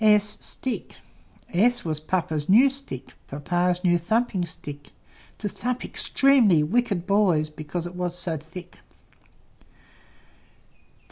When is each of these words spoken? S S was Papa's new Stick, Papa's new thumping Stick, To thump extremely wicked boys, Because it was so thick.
S 0.03 0.57
S 1.53 1.85
was 1.85 1.99
Papa's 1.99 2.49
new 2.49 2.69
Stick, 2.71 3.13
Papa's 3.27 3.83
new 3.83 3.99
thumping 3.99 4.43
Stick, 4.47 4.89
To 5.37 5.47
thump 5.47 5.85
extremely 5.85 6.63
wicked 6.63 7.05
boys, 7.05 7.51
Because 7.51 7.85
it 7.85 7.93
was 7.93 8.17
so 8.17 8.35
thick. 8.37 8.79